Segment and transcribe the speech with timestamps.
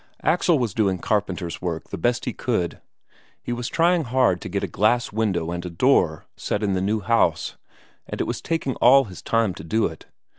[0.23, 2.81] Axel was doing carpenter's work the best he could;
[3.43, 6.81] he was trying hard to get a glass window and a door set in the
[6.81, 7.55] new house,
[8.07, 10.07] and it was taking all his time to do it.